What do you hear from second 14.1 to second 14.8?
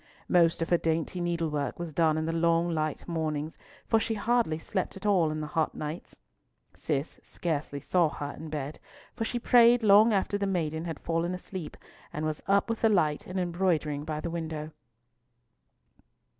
the window.